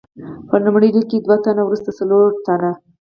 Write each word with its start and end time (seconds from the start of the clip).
په 0.49 0.55
لومړۍ 0.63 0.89
لیکه 0.95 1.07
کې 1.09 1.17
دوه 1.25 1.37
تنه، 1.45 1.61
وروسته 1.65 1.89
څلور 1.99 2.27
تنه. 2.45 2.71